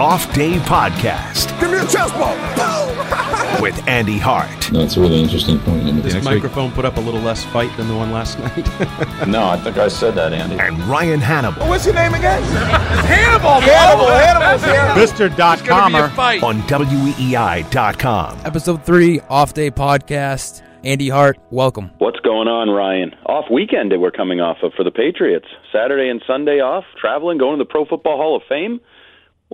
[0.00, 1.58] Off Day Podcast.
[1.60, 2.34] Give me a chest ball.
[3.62, 4.72] with Andy Hart.
[4.72, 5.84] No, it's a really interesting point.
[6.02, 6.74] This microphone week.
[6.74, 8.66] put up a little less fight than the one last night.
[9.28, 10.58] no, I think I said that, Andy.
[10.58, 11.68] And Ryan Hannable.
[11.68, 12.42] What's your name again?
[12.42, 13.60] Hannable.
[13.60, 14.10] Hannable.
[14.20, 15.28] Hannibal's here.
[15.28, 15.36] Mr.
[15.36, 16.10] Dot Comer
[16.44, 18.38] on weei.com.
[18.44, 20.62] Episode three, Off Day Podcast.
[20.82, 21.92] Andy Hart, welcome.
[21.98, 23.14] What's going on, Ryan?
[23.26, 25.46] Off weekend that we're coming off of for the Patriots.
[25.72, 28.80] Saturday and Sunday off, traveling, going to the Pro Football Hall of Fame.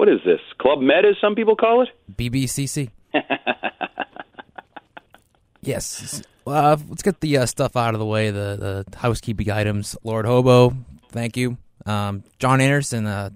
[0.01, 0.41] What is this?
[0.57, 1.91] Club Med, as some people call it?
[2.17, 2.89] BBCC.
[5.61, 6.23] yes.
[6.47, 9.99] Uh, let's get the uh, stuff out of the way, the, the housekeeping items.
[10.03, 10.75] Lord Hobo,
[11.11, 11.59] thank you.
[11.85, 13.29] Um, John Anderson uh,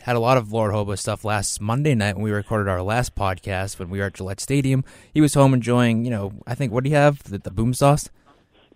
[0.00, 3.14] had a lot of Lord Hobo stuff last Monday night when we recorded our last
[3.14, 4.84] podcast when we were at Gillette Stadium.
[5.12, 7.22] He was home enjoying, you know, I think, what do you have?
[7.24, 8.08] The, the boom sauce?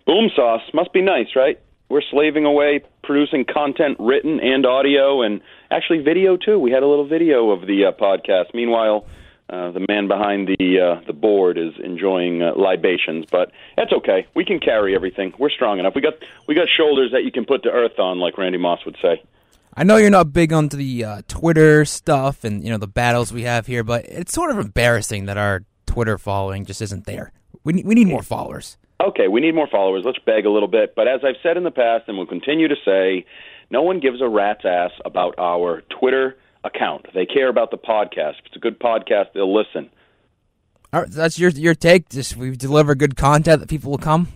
[0.05, 0.61] Boom sauce.
[0.71, 1.59] Must be nice, right?
[1.89, 5.41] We're slaving away producing content written and audio and
[5.73, 6.59] actually video too.
[6.59, 8.53] We had a little video of the uh, podcast.
[8.53, 9.05] Meanwhile,
[9.49, 14.27] uh, the man behind the uh, the board is enjoying uh, libations, but that's okay.
[14.35, 15.33] We can carry everything.
[15.37, 15.93] We're strong enough.
[15.95, 16.13] We got
[16.47, 19.23] we got shoulders that you can put to earth on, like Randy Moss would say.
[19.75, 23.33] I know you're not big onto the uh, Twitter stuff and you know the battles
[23.33, 27.31] we have here, but it's sort of embarrassing that our Twitter following just isn't there.
[27.63, 28.77] We need, we need more followers.
[29.01, 30.03] Okay, we need more followers.
[30.05, 30.95] Let's beg a little bit.
[30.95, 33.25] But as I've said in the past and will continue to say,
[33.69, 37.07] no one gives a rat's ass about our Twitter account.
[37.13, 38.39] They care about the podcast.
[38.39, 39.89] If it's a good podcast, they'll listen.
[40.91, 42.09] Right, that's your your take.
[42.09, 44.27] Just we deliver good content that people will come.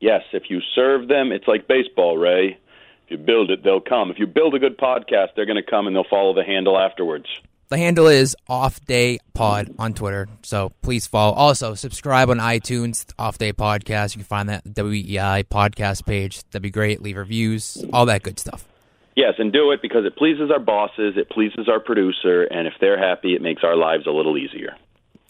[0.00, 2.58] Yes, if you serve them, it's like baseball, Ray
[3.04, 4.10] If you build it, they'll come.
[4.10, 6.76] If you build a good podcast, they're going to come and they'll follow the handle
[6.78, 7.26] afterwards.
[7.72, 11.32] The handle is Off Day Pod on Twitter, so please follow.
[11.32, 14.14] Also, subscribe on iTunes, Off Day Podcast.
[14.14, 16.42] You can find that WEI podcast page.
[16.50, 17.00] That'd be great.
[17.00, 18.68] Leave reviews, all that good stuff.
[19.16, 22.74] Yes, and do it because it pleases our bosses, it pleases our producer, and if
[22.78, 24.76] they're happy, it makes our lives a little easier.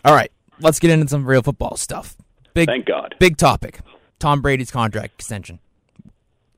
[0.05, 2.17] All right, let's get into some real football stuff.
[2.55, 3.15] Big, Thank God.
[3.21, 3.83] Big topic:
[4.19, 5.61] Tom Brady's contract extension.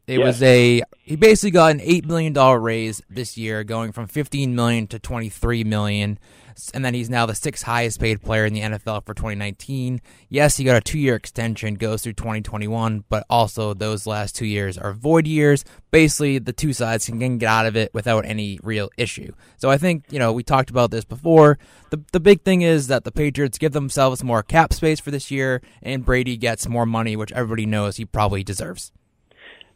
[0.07, 0.27] It yes.
[0.27, 4.55] was a he basically got an eight million dollar raise this year, going from fifteen
[4.55, 6.19] million to twenty three million,
[6.75, 10.03] and then he's now the sixth highest paid player in the NFL for 2019.
[10.29, 14.45] Yes, he got a two year extension, goes through 2021, but also those last two
[14.45, 15.65] years are void years.
[15.91, 19.33] Basically, the two sides can get out of it without any real issue.
[19.57, 21.59] So I think you know we talked about this before.
[21.89, 25.31] The the big thing is that the Patriots give themselves more cap space for this
[25.31, 28.93] year, and Brady gets more money, which everybody knows he probably deserves.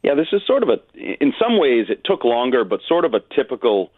[0.03, 3.15] Yeah, this is sort of a, in some ways, it took longer, but sort of
[3.15, 3.91] a typical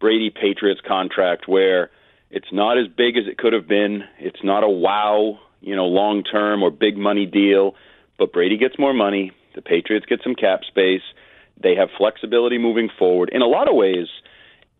[0.00, 1.90] Brady Patriots contract where
[2.30, 4.04] it's not as big as it could have been.
[4.18, 7.74] It's not a wow, you know, long term or big money deal,
[8.18, 9.32] but Brady gets more money.
[9.54, 11.02] The Patriots get some cap space.
[11.62, 13.30] They have flexibility moving forward.
[13.32, 14.08] In a lot of ways,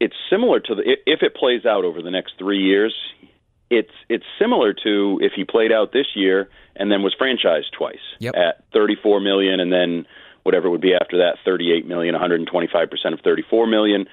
[0.00, 2.94] it's similar to the if it plays out over the next three years.
[3.70, 7.98] It's it's similar to if he played out this year and then was franchised twice
[8.20, 8.34] yep.
[8.36, 10.06] at 34 million and then
[10.46, 14.06] whatever would be after that 38 million 125% of 34 million.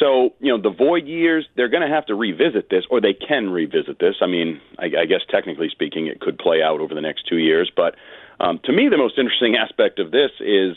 [0.00, 3.14] So you know the void years they're going to have to revisit this or they
[3.14, 4.16] can revisit this.
[4.20, 7.38] I mean I, I guess technically speaking it could play out over the next two
[7.38, 7.70] years.
[7.74, 7.94] But
[8.40, 10.76] um, to me the most interesting aspect of this is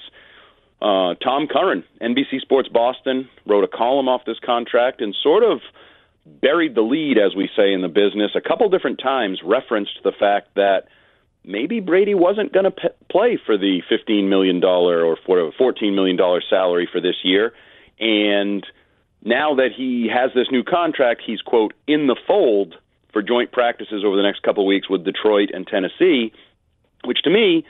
[0.80, 5.60] uh, tom curran nbc sports boston wrote a column off this contract and sort of
[6.40, 10.12] buried the lead as we say in the business a couple different times referenced the
[10.12, 10.84] fact that
[11.48, 16.18] maybe Brady wasn't going to p- play for the $15 million or $14 million
[16.50, 17.54] salary for this year.
[18.00, 18.66] And
[19.24, 22.76] now that he has this new contract, he's, quote, in the fold
[23.14, 26.34] for joint practices over the next couple of weeks with Detroit and Tennessee,
[27.06, 27.66] which to me,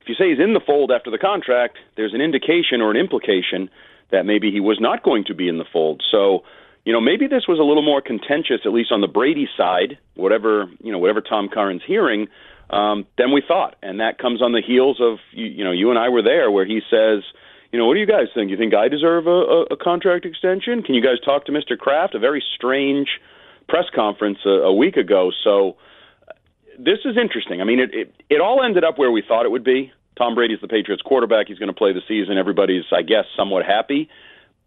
[0.00, 2.96] if you say he's in the fold after the contract, there's an indication or an
[2.96, 3.70] implication
[4.10, 6.02] that maybe he was not going to be in the fold.
[6.10, 6.44] So,
[6.84, 9.98] you know, maybe this was a little more contentious, at least on the Brady side,
[10.14, 12.28] whatever, you know, whatever Tom Curran's hearing
[12.72, 13.76] um, than we thought.
[13.82, 16.50] And that comes on the heels of you, you know you and I were there
[16.50, 17.22] where he says,
[17.70, 18.50] you know, what do you guys think?
[18.50, 20.82] You think I deserve a, a, a contract extension?
[20.82, 21.78] Can you guys talk to Mr.
[21.78, 22.14] Kraft?
[22.14, 23.08] A very strange
[23.68, 25.30] press conference a, a week ago.
[25.44, 25.76] So
[26.78, 27.60] this is interesting.
[27.60, 29.92] I mean, it, it it all ended up where we thought it would be.
[30.16, 31.48] Tom Brady's the Patriots quarterback.
[31.48, 32.36] He's going to play the season.
[32.36, 34.10] Everybody's, I guess, somewhat happy.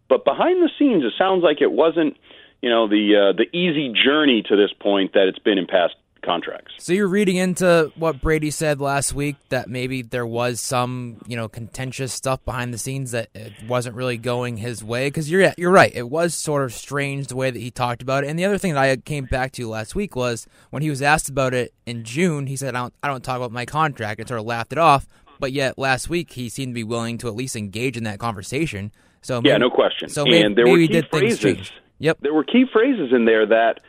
[0.08, 2.16] But behind the scenes, it sounds like it wasn't,
[2.62, 5.94] you know, the uh, the easy journey to this point that it's been in past
[6.26, 6.74] contracts.
[6.78, 11.36] So you're reading into what Brady said last week that maybe there was some, you
[11.36, 15.52] know, contentious stuff behind the scenes that it wasn't really going his way because you're
[15.56, 15.92] you're right.
[15.94, 18.28] It was sort of strange the way that he talked about it.
[18.28, 21.00] And the other thing that I came back to last week was when he was
[21.00, 24.20] asked about it in June, he said I don't I don't talk about my contract
[24.20, 25.06] and sort of laughed it off.
[25.38, 28.18] But yet last week he seemed to be willing to at least engage in that
[28.18, 28.92] conversation.
[29.22, 30.08] So maybe, yeah, no question.
[30.08, 31.72] So maybe, and there maybe were key did phrases.
[31.98, 32.18] Yep.
[32.20, 33.80] There were key phrases in there that,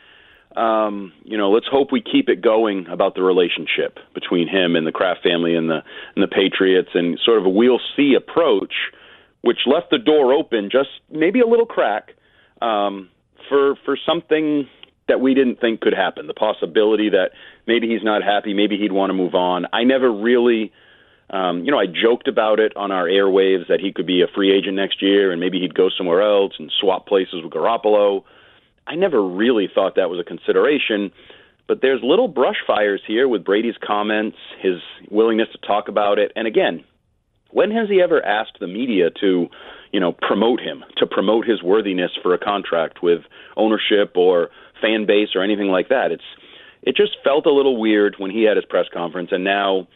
[0.57, 4.87] um, you know, let's hope we keep it going about the relationship between him and
[4.87, 5.83] the Kraft family and the
[6.15, 8.73] and the Patriots, and sort of a we'll see approach,
[9.41, 12.09] which left the door open just maybe a little crack
[12.59, 13.09] um,
[13.47, 14.67] for for something
[15.07, 16.25] that we didn't think could happen.
[16.25, 17.31] The possibility that
[17.67, 19.67] maybe he's not happy, maybe he'd want to move on.
[19.71, 20.73] I never really.
[21.29, 24.27] Um, you know, I joked about it on our airwaves that he could be a
[24.33, 28.23] free agent next year and maybe he'd go somewhere else and swap places with Garoppolo.
[28.87, 31.11] I never really thought that was a consideration,
[31.67, 34.75] but there's little brush fires here with Brady's comments, his
[35.11, 36.31] willingness to talk about it.
[36.35, 36.83] And again,
[37.51, 39.47] when has he ever asked the media to,
[39.91, 43.21] you know, promote him, to promote his worthiness for a contract with
[43.57, 44.49] ownership or
[44.81, 46.11] fan base or anything like that?
[46.11, 46.23] It's
[46.81, 49.87] it just felt a little weird when he had his press conference and now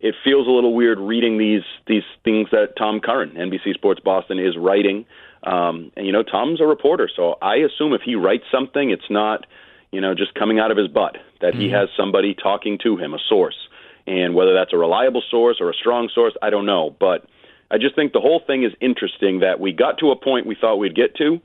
[0.00, 4.38] it feels a little weird reading these these things that Tom Curran, NBC Sports Boston,
[4.38, 5.06] is writing.
[5.44, 9.10] Um, and you know, Tom's a reporter, so I assume if he writes something, it's
[9.10, 9.46] not
[9.90, 11.16] you know just coming out of his butt.
[11.40, 11.60] That mm-hmm.
[11.60, 13.56] he has somebody talking to him, a source,
[14.06, 16.94] and whether that's a reliable source or a strong source, I don't know.
[16.98, 17.26] But
[17.70, 20.56] I just think the whole thing is interesting that we got to a point we
[20.58, 21.40] thought we'd get to,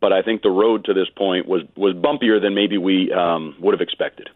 [0.00, 3.56] but I think the road to this point was was bumpier than maybe we um,
[3.60, 4.30] would have expected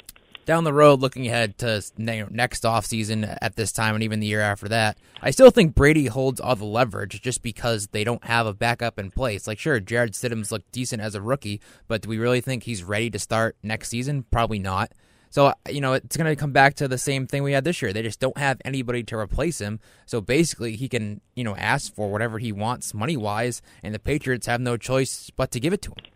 [0.44, 4.41] down the road, looking ahead to next offseason at this time and even the year
[4.41, 8.47] after that, I still think Brady holds all the leverage just because they don't have
[8.47, 9.47] a backup in place.
[9.47, 12.83] Like, sure, Jarrett Stidham's looked decent as a rookie, but do we really think he's
[12.85, 14.25] ready to start next season?
[14.31, 14.93] Probably not.
[15.33, 17.65] So, uh, you know, it's going to come back to the same thing we had
[17.65, 17.94] this year.
[17.94, 19.81] They just don't have anybody to replace him.
[20.05, 23.99] So basically, he can, you know, ask for whatever he wants money wise, and the
[23.99, 26.12] Patriots have no choice but to give it to him.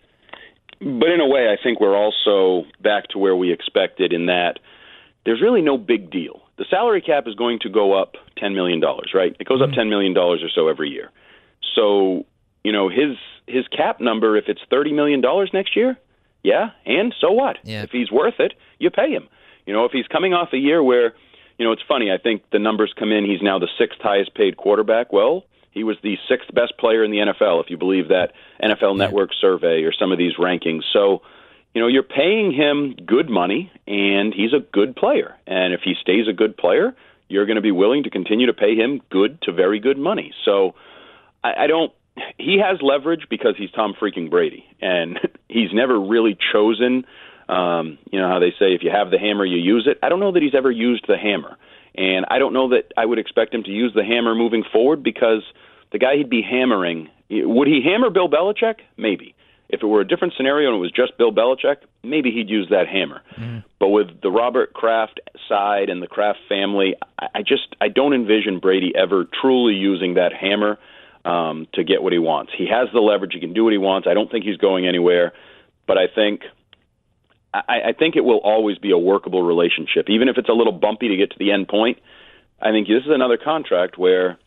[0.81, 4.59] But in a way, I think we're also back to where we expected in that
[5.25, 6.43] there's really no big deal.
[6.59, 8.81] The salary cap is going to go up $10 million,
[9.15, 9.37] right?
[9.39, 9.81] It goes up mm-hmm.
[9.81, 11.11] $10 million or so every year.
[11.75, 12.25] So,
[12.65, 15.97] you know, his his cap number, if it's $30 million next year,
[16.43, 17.59] yeah, and so what?
[17.63, 17.83] Yeah.
[17.83, 19.29] If he's worth it, you pay him.
[19.67, 21.15] You know, if he's coming off a year where,
[21.59, 24.35] you know, it's funny, I think the numbers come in, he's now the sixth highest
[24.35, 25.13] paid quarterback.
[25.13, 25.45] Well,
[25.77, 28.33] he was the sixth best player in the NFL, if you believe that
[28.63, 30.85] NFL Network survey or some of these rankings.
[30.91, 31.21] So,
[31.75, 35.37] you know, you're paying him good money, and he's a good player.
[35.47, 36.97] And if he stays a good player,
[37.29, 40.33] you're going to be willing to continue to pay him good to very good money.
[40.47, 40.75] So,
[41.45, 41.93] I, I don't.
[42.39, 45.21] He has leverage because he's Tom freaking Brady, and
[45.51, 47.05] he's never really chosen.
[47.51, 49.99] Um, you know how they say, if you have the hammer, you use it.
[50.03, 51.59] I don't know that he's ever used the hammer.
[51.97, 55.03] And I don't know that I would expect him to use the hammer moving forward
[55.03, 55.43] because
[55.93, 58.77] the guy he'd be hammering, would he hammer Bill Belichick?
[58.97, 59.35] Maybe.
[59.69, 62.69] If it were a different scenario and it was just Bill Belichick, maybe he'd use
[62.71, 63.23] that hammer.
[63.37, 63.65] Mm.
[63.81, 68.61] But with the Robert Kraft side and the Kraft family, I just I don't envision
[68.61, 70.79] Brady ever truly using that hammer
[71.25, 72.53] um, to get what he wants.
[72.57, 74.07] He has the leverage; he can do what he wants.
[74.09, 75.33] I don't think he's going anywhere.
[75.89, 76.43] But I think
[77.53, 80.73] I, I think it will always be a workable relationship, even if it's a little
[80.73, 81.99] bumpy to get to the end point.
[82.61, 84.39] I think this is another contract where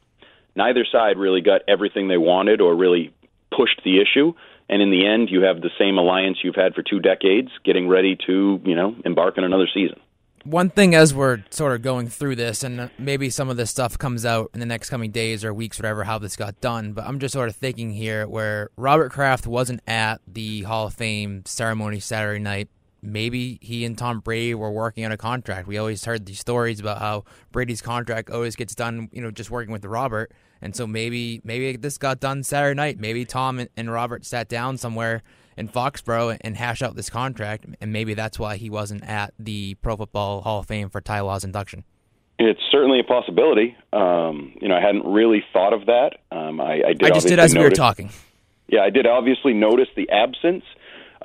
[0.59, 3.13] neither side really got everything they wanted or really
[3.55, 4.33] pushed the issue.
[4.67, 7.87] And in the end, you have the same alliance you've had for two decades, getting
[7.87, 9.99] ready to, you know, embark on another season.
[10.43, 13.97] One thing as we're sort of going through this, and maybe some of this stuff
[13.97, 17.05] comes out in the next coming days or weeks, whatever, how this got done, but
[17.05, 21.43] I'm just sort of thinking here where Robert Kraft wasn't at the Hall of Fame
[21.45, 22.69] ceremony Saturday night
[23.01, 25.67] maybe he and Tom Brady were working on a contract.
[25.67, 29.51] We always heard these stories about how Brady's contract always gets done, you know, just
[29.51, 30.31] working with Robert.
[30.61, 32.99] And so maybe maybe this got done Saturday night.
[32.99, 35.23] Maybe Tom and Robert sat down somewhere
[35.57, 39.75] in Foxborough and hash out this contract, and maybe that's why he wasn't at the
[39.75, 41.83] Pro Football Hall of Fame for Ty Law's induction.
[42.37, 43.75] It's certainly a possibility.
[43.91, 46.11] Um, you know, I hadn't really thought of that.
[46.31, 47.03] Um, I, I, did.
[47.03, 48.09] I just did as notice, we were talking.
[48.69, 50.63] Yeah, I did obviously notice the absence,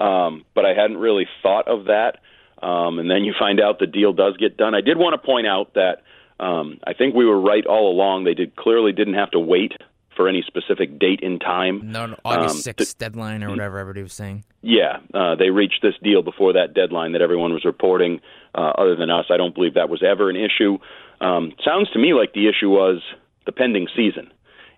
[0.01, 2.19] um, but I hadn't really thought of that.
[2.61, 4.75] Um, and then you find out the deal does get done.
[4.75, 6.03] I did want to point out that
[6.45, 8.25] um, I think we were right all along.
[8.25, 9.73] They did clearly didn't have to wait
[10.15, 11.91] for any specific date in time.
[11.91, 14.45] No, no August um, sixth deadline or whatever everybody was saying.
[14.63, 18.21] Yeah, uh, they reached this deal before that deadline that everyone was reporting.
[18.55, 20.79] Uh, other than us, I don't believe that was ever an issue.
[21.21, 23.03] Um, sounds to me like the issue was
[23.47, 24.31] the pending season,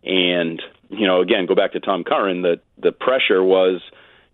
[0.04, 2.42] and you know, again, go back to Tom Curran.
[2.42, 3.82] The the pressure was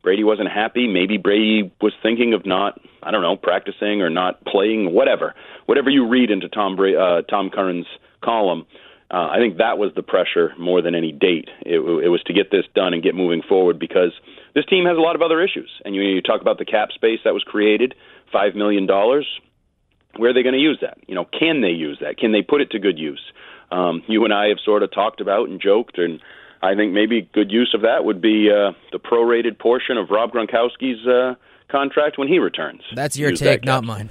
[0.02, 0.88] Brady wasn't happy.
[0.88, 5.34] Maybe Brady was thinking of not, I don't know, practicing or not playing, whatever.
[5.66, 7.86] Whatever you read into Tom Bra- uh, Tom Curran's
[8.22, 8.66] column,
[9.12, 11.48] uh, I think that was the pressure more than any date.
[11.60, 14.12] It, it was to get this done and get moving forward because
[14.54, 15.70] this team has a lot of other issues.
[15.84, 17.94] And you, you talk about the cap space that was created,
[18.32, 19.26] five million dollars.
[20.16, 20.98] Where are they going to use that?
[21.06, 22.18] You know, can they use that?
[22.18, 23.22] Can they put it to good use?
[23.70, 26.20] Um, you and I have sort of talked about and joked and
[26.62, 30.32] I think maybe good use of that would be uh, the prorated portion of Rob
[30.32, 31.34] Gronkowski's uh,
[31.70, 32.82] contract when he returns.
[32.94, 34.10] That's your Use take, that not mine.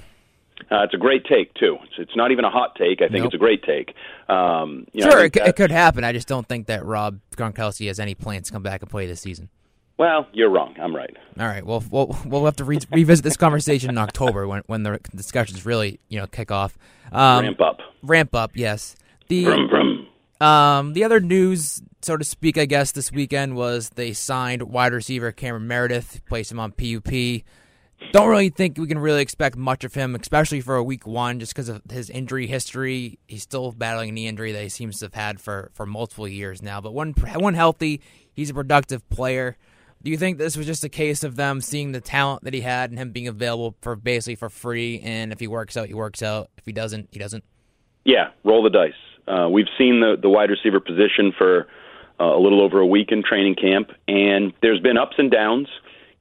[0.70, 1.78] Uh, it's a great take too.
[1.84, 3.02] It's, it's not even a hot take.
[3.02, 3.26] I think Nope.
[3.28, 3.96] it's a great take.
[4.30, 6.04] Um, you know, Sure, it, c- it could happen.
[6.04, 9.08] I just don't think that Rob Gronkowski has any plans to come back and play
[9.08, 9.50] this season.
[9.98, 10.76] Well, you're wrong.
[10.82, 11.16] I'm right.
[11.40, 11.66] All right.
[11.66, 15.66] Well, we'll we'll have to re- revisit this conversation in October when when the discussions
[15.66, 16.78] really you know kick off.
[17.12, 17.80] Um, Ramp up.
[18.02, 18.52] Ramp up.
[18.56, 18.96] Yes.
[19.28, 20.08] The Brum, brum.
[20.42, 24.94] Um the other news, so to speak, I guess this weekend was they signed wide
[24.94, 27.44] receiver Cameron Meredith, placed him on PUP.
[28.12, 31.40] Don't really think we can really expect much of him, especially for a week one,
[31.40, 33.20] just because of his injury history.
[33.28, 36.28] He's still battling a knee injury that he seems to have had for, for multiple
[36.28, 36.82] years now.
[36.82, 38.02] But when when healthy,
[38.34, 39.56] he's a productive player.
[40.04, 42.62] Do you think this was just a case of them seeing the talent that he
[42.62, 45.00] had and him being available for basically for free?
[45.02, 46.50] And if he works out, he works out.
[46.58, 47.44] If he doesn't, he doesn't.
[48.04, 48.94] Yeah, roll the dice.
[49.28, 51.68] Uh, we've seen the the wide receiver position for
[52.20, 55.68] uh, a little over a week in training camp, and there's been ups and downs.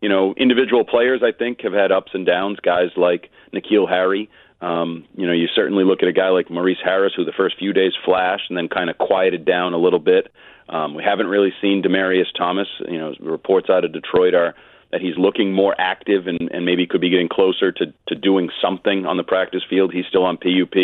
[0.01, 2.59] You know, individual players I think have had ups and downs.
[2.61, 4.31] Guys like N'Keal Harry.
[4.63, 7.59] Um, you know, you certainly look at a guy like Maurice Harris, who the first
[7.59, 10.33] few days flashed and then kind of quieted down a little bit.
[10.69, 12.69] Um, we haven't really seen Demaryius Thomas.
[12.87, 14.55] You know, reports out of Detroit are
[14.93, 18.51] that he's looking more active and, and maybe could be getting closer to, to doing
[18.61, 19.93] something on the practice field.
[19.93, 20.75] He's still on PUP.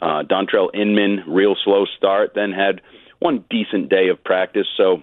[0.00, 2.80] Uh, Dontrell Inman, real slow start, then had
[3.18, 4.66] one decent day of practice.
[4.76, 5.02] So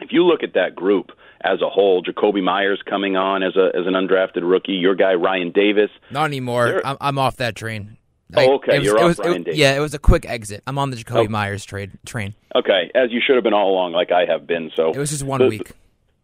[0.00, 1.10] if you look at that group
[1.42, 5.14] as a whole, Jakobi Meyers coming on as a as an undrafted rookie, your guy
[5.14, 5.90] Ryan Davis.
[6.10, 6.80] Not anymore.
[6.84, 7.98] I'm, I'm off that train.
[8.34, 8.78] Oh, okay.
[8.78, 9.58] was, You're off Ryan Davis.
[9.58, 10.62] Yeah, it was a quick exit.
[10.66, 11.28] I'm on the Jakobi Oh.
[11.28, 12.34] Meyers trade train.
[12.54, 14.70] Okay, as you should have been all along, like I have been.
[14.74, 15.72] So It was just one the- week.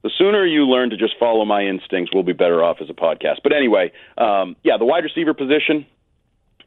[0.02, 2.94] The sooner you learn to just follow my instincts, we'll be better off as a
[2.94, 3.38] podcast.
[3.42, 5.86] But anyway, um, yeah, the wide receiver position.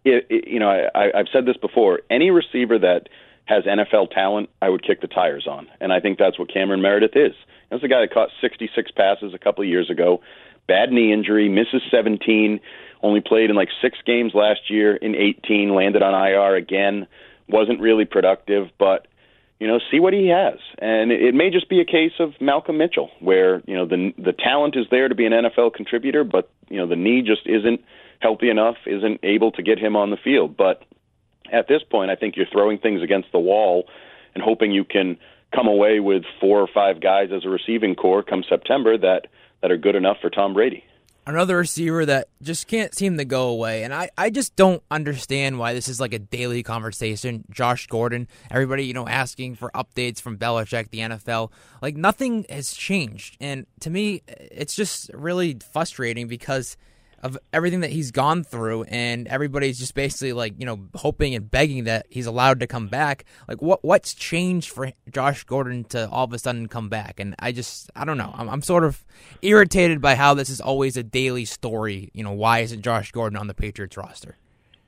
[0.04, 2.02] It, it, you know, I, I, I've said this before.
[2.10, 3.08] Any receiver that
[3.46, 6.82] has NFL talent, I would kick the tires on, and I think that's what Cameron
[6.82, 7.34] Meredith is.
[7.70, 10.22] That's the guy that caught 66 passes a couple of years ago.
[10.68, 12.60] Bad knee injury, misses 17.
[13.04, 14.96] Only played in like six games last year.
[14.96, 17.08] In 18, landed on IR again.
[17.48, 19.08] Wasn't really productive, but
[19.62, 20.58] you know, see what he has.
[20.80, 24.34] And it may just be a case of Malcolm Mitchell, where you know the the
[24.34, 27.80] talent is there to be an NFL contributor, but you know the knee just isn't
[28.22, 30.58] healthy enough, isn't able to get him on the field.
[30.58, 30.84] But
[31.54, 33.86] at this point, I think you're throwing things against the wall
[34.34, 35.18] and hoping you can
[35.54, 39.28] come away with four or five guys as a receiving corps come September that
[39.62, 40.84] that are good enough for Tom Brady.
[41.26, 43.84] Another receiver that just can't seem to go away.
[43.84, 47.44] And I, I just don't understand why this is like a daily conversation.
[47.52, 51.52] Josh Gordon, everybody, you know, asking for updates from Belichick, the NFL.
[51.82, 53.38] Like nothing has changed.
[53.40, 56.76] And to me, it's just really frustrating because
[57.22, 61.50] of everything that he's gone through and everybody's just basically like you know hoping and
[61.50, 63.26] begging that he's allowed to come back.
[63.48, 67.20] Like what what's changed for Josh Gordon to all of a sudden come back?
[67.20, 68.34] And I just I don't know.
[68.36, 69.04] I'm, I'm sort of
[69.42, 72.10] irritated by how this is always a daily story.
[72.14, 74.38] You know why isn't Josh Gordon on the Patriots roster?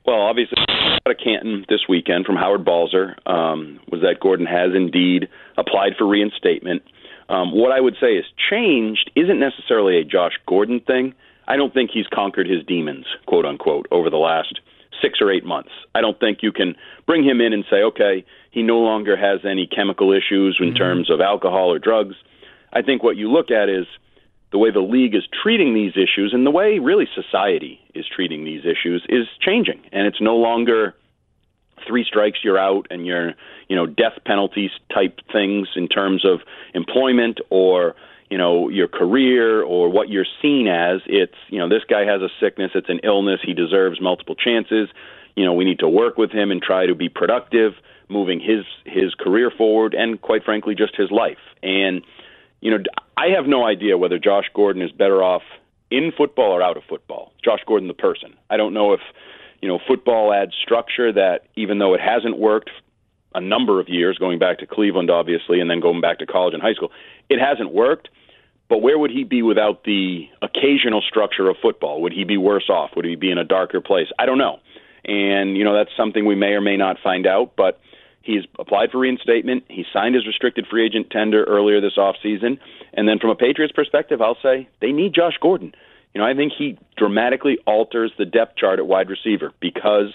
[0.06, 4.74] Well, obviously, out of Canton this weekend from Howard Balzer um, was that Gordon has
[4.74, 6.82] indeed applied for reinstatement.
[7.28, 11.14] Um, what I would say is changed isn't necessarily a Josh Gordon thing.
[11.46, 14.60] I don't think he's conquered his demons, quote unquote, over the last
[15.02, 15.70] six or eight months.
[15.94, 19.40] I don't think you can bring him in and say, okay, he no longer has
[19.44, 20.76] any chemical issues in mm-hmm.
[20.76, 22.14] terms of alcohol or drugs.
[22.72, 23.86] I think what you look at is
[24.52, 28.44] the way the league is treating these issues and the way really society is treating
[28.44, 29.80] these issues is changing.
[29.92, 30.94] And it's no longer
[31.86, 33.32] three strikes you're out and you're,
[33.68, 36.40] you know, death penalties type things in terms of
[36.72, 37.94] employment or,
[38.30, 41.00] you know, your career or what you're seen as.
[41.06, 44.88] It's, you know, this guy has a sickness, it's an illness, he deserves multiple chances.
[45.36, 47.72] You know, we need to work with him and try to be productive,
[48.08, 51.38] moving his his career forward and quite frankly just his life.
[51.62, 52.02] And
[52.60, 52.78] you know,
[53.16, 55.42] I have no idea whether Josh Gordon is better off
[55.90, 57.32] in football or out of football.
[57.44, 58.34] Josh Gordon, the person.
[58.50, 59.00] I don't know if,
[59.60, 62.70] you know, football adds structure that even though it hasn't worked
[63.34, 66.54] a number of years, going back to Cleveland, obviously, and then going back to college
[66.54, 66.90] and high school,
[67.28, 68.08] it hasn't worked.
[68.68, 72.00] But where would he be without the occasional structure of football?
[72.02, 72.90] Would he be worse off?
[72.96, 74.06] Would he be in a darker place?
[74.18, 74.58] I don't know.
[75.04, 77.56] And, you know, that's something we may or may not find out.
[77.56, 77.78] But
[78.24, 79.64] He's applied for reinstatement.
[79.68, 82.58] He signed his restricted free agent tender earlier this offseason.
[82.94, 85.74] And then from a Patriots perspective, I'll say they need Josh Gordon.
[86.14, 90.14] You know, I think he dramatically alters the depth chart at wide receiver because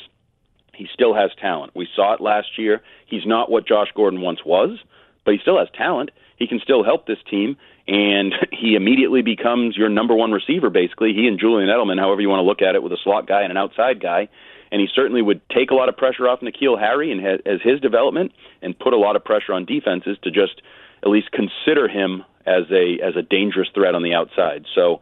[0.79, 1.73] he still has talent.
[1.75, 2.81] We saw it last year.
[3.05, 4.79] He's not what Josh Gordon once was,
[5.25, 6.09] but he still has talent.
[6.37, 7.57] He can still help this team,
[7.87, 11.13] and he immediately becomes your number one receiver, basically.
[11.13, 13.43] He and Julian Edelman, however you want to look at it, with a slot guy
[13.43, 14.29] and an outside guy
[14.71, 17.79] and he certainly would take a lot of pressure off N'Keal Harry and as his
[17.79, 18.31] development,
[18.61, 20.61] and put a lot of pressure on defenses to just
[21.03, 24.65] at least consider him as a as a dangerous threat on the outside.
[24.75, 25.01] So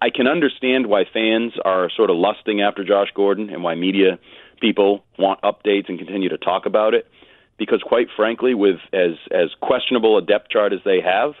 [0.00, 4.18] I can understand why fans are sort of lusting after Josh Gordon and why media
[4.60, 7.06] people want updates and continue to talk about it
[7.58, 11.34] because quite frankly with as as questionable a depth chart as they have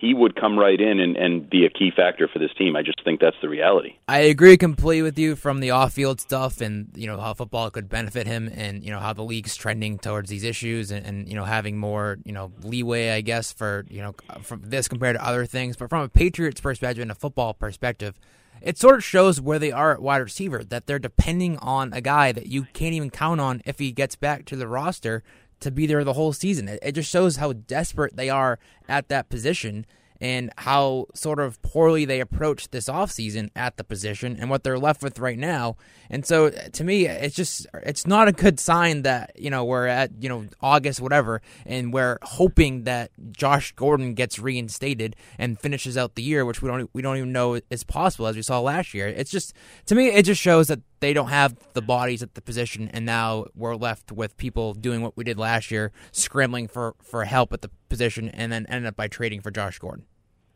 [0.00, 2.74] he would come right in and, and be a key factor for this team.
[2.74, 3.96] I just think that's the reality.
[4.08, 7.90] I agree completely with you from the off-field stuff and you know how football could
[7.90, 11.34] benefit him and you know how the league's trending towards these issues and, and you
[11.34, 15.24] know having more you know leeway I guess for you know from this compared to
[15.24, 15.76] other things.
[15.76, 18.18] But from a Patriots perspective and a football perspective,
[18.60, 22.00] it sort of shows where they are at wide receiver that they're depending on a
[22.00, 25.22] guy that you can't even count on if he gets back to the roster
[25.60, 26.68] to be there the whole season.
[26.68, 29.86] It, it just shows how desperate they are at that position
[30.20, 34.78] and how sort of poorly they approached this offseason at the position and what they're
[34.78, 35.76] left with right now.
[36.10, 39.86] And so to me, it's just it's not a good sign that, you know, we're
[39.86, 45.96] at, you know, August whatever and we're hoping that Josh Gordon gets reinstated and finishes
[45.96, 48.60] out the year, which we don't we don't even know is possible as we saw
[48.60, 49.08] last year.
[49.08, 49.54] It's just
[49.86, 53.04] to me it just shows that they don't have the bodies at the position and
[53.04, 57.52] now we're left with people doing what we did last year, scrambling for for help
[57.52, 60.04] at the position and then ended up by trading for Josh Gordon.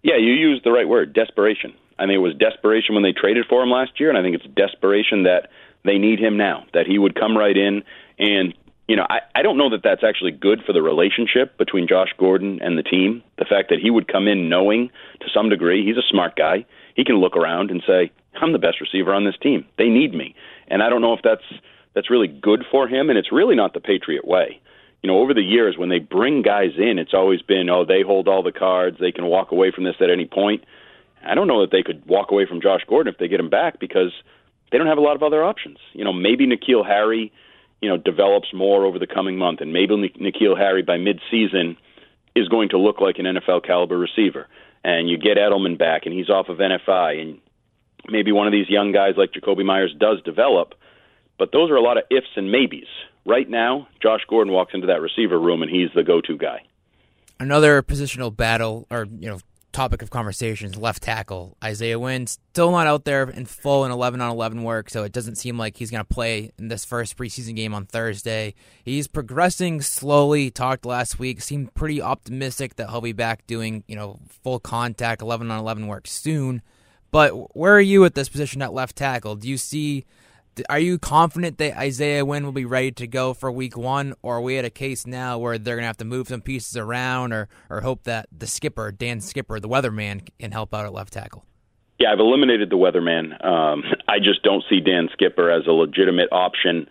[0.02, 1.72] Yeah, you used the right word, desperation.
[1.98, 4.36] I mean, it was desperation when they traded for him last year, and I think
[4.36, 5.48] it's desperation that
[5.84, 7.82] they need him now, that he would come right in.
[8.18, 8.54] And,
[8.88, 12.10] you know, I, I don't know that that's actually good for the relationship between Josh
[12.18, 13.22] Gordon and the team.
[13.38, 16.66] The fact that he would come in knowing to some degree he's a smart guy.
[16.94, 18.10] He can look around and say,
[18.40, 19.64] I'm the best receiver on this team.
[19.78, 20.34] They need me.
[20.68, 21.44] And I don't know if that's
[21.94, 24.60] that's really good for him, and it's really not the Patriot way
[25.04, 28.00] you know, over the years when they bring guys in, it's always been, oh, they
[28.00, 30.64] hold all the cards, they can walk away from this at any point.
[31.22, 33.50] I don't know that they could walk away from Josh Gordon if they get him
[33.50, 34.12] back because
[34.72, 35.76] they don't have a lot of other options.
[35.92, 37.30] You know, maybe N'Keal Harry,
[37.82, 41.76] you know, develops more over the coming month, and maybe N'Keal Harry by mid-season
[42.34, 44.46] is going to look like an NFL caliber receiver.
[44.84, 47.38] And you get Edelman back, and he's off of NFI, and
[48.08, 50.74] maybe one of these young guys like Jakobi Meyers does develop.
[51.38, 52.86] But those are a lot of ifs and maybes
[53.24, 56.62] right now, Josh Gordon walks into that receiver room and he's the go-to guy.
[57.40, 59.40] Another positional battle, or you know,
[59.74, 64.20] topic of conversations, left tackle Isaiah Wynn still not out there in full and 11
[64.20, 67.16] on 11 work, so it doesn't seem like he's going to play in this first
[67.18, 68.54] preseason game on Thursday.
[68.84, 70.50] He's progressing slowly.
[70.50, 75.20] Talked last week, seemed pretty optimistic that he'll be back doing you know full contact
[75.20, 76.62] 11 on 11 work soon.
[77.10, 79.36] But where are you at this position at left tackle?
[79.36, 80.04] Do you see
[80.68, 84.38] are you confident that Isaiah Wynn will be ready to go for week one, or
[84.38, 86.76] are we at a case now where they're going to have to move some pieces
[86.76, 90.92] around or, or hope that the skipper, Dan Skipper, the weatherman, can help out at
[90.92, 91.44] left tackle?
[91.98, 93.44] Yeah, I've eliminated the weatherman.
[93.44, 96.88] Um, I just don't see Dan Skipper as a legitimate option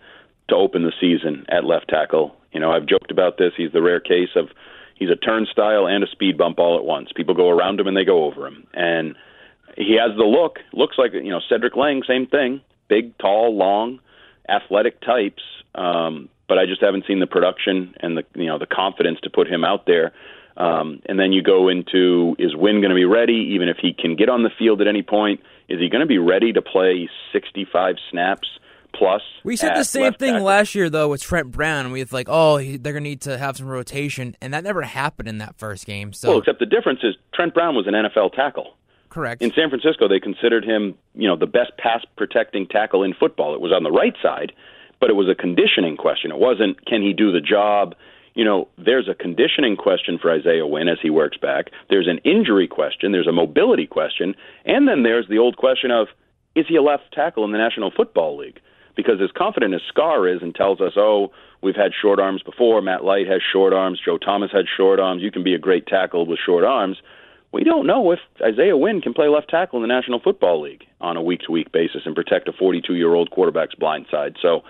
[0.48, 2.36] to open the season at left tackle.
[2.52, 3.52] You know, I've joked about this.
[3.56, 4.48] He's the rare case of
[4.96, 7.10] he's a turnstile and a speed bump all at once.
[7.14, 8.66] People go around him and they go over him.
[8.72, 9.16] And
[9.76, 10.58] he has the look.
[10.72, 14.00] Looks like, you know, Cedric Lang, same thing big, tall, long,
[14.48, 15.42] athletic types.
[15.74, 19.30] Um, but I just haven't seen the production and the you know the confidence to
[19.30, 20.12] put him out there.
[20.56, 23.50] Um, and then you go into is Wynn going to be ready?
[23.54, 26.06] Even if he can get on the field at any point, is he going to
[26.06, 28.48] be ready to play 65 snaps?
[28.96, 30.46] Plus, we said the same thing tackle?
[30.46, 31.90] last year though with Trent Brown.
[31.90, 34.82] We was like, oh, they're going to need to have some rotation, and that never
[34.82, 36.12] happened in that first game.
[36.12, 38.76] So, well, except the difference is Trent Brown was an NFL tackle.
[39.14, 39.40] Correct.
[39.42, 43.54] In San Francisco, they considered him, you know, the best pass protecting tackle in football.
[43.54, 44.50] It was on the right side,
[44.98, 46.32] but it was a conditioning question.
[46.32, 47.94] It wasn't can he do the job.
[48.34, 51.66] You know, there's a conditioning question for Isaiah Wynn as he works back.
[51.88, 53.12] There's an injury question.
[53.12, 56.08] There's a mobility question, and then there's the old question of
[56.56, 58.58] is he a left tackle in the National Football League?
[58.96, 61.30] Because as confident as Scar is and tells us, oh,
[61.62, 62.82] we've had short arms before.
[62.82, 64.00] Matt Light has short arms.
[64.04, 65.22] Joe Thomas had short arms.
[65.22, 66.96] You can be a great tackle with short arms
[67.54, 70.84] we don't know if Isaiah Wynn can play left tackle in the National Football League
[71.00, 74.34] on a week to week basis and protect a 42 year old quarterback's blind side.
[74.42, 74.62] So